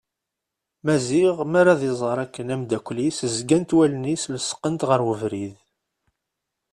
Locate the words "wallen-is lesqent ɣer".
3.75-4.99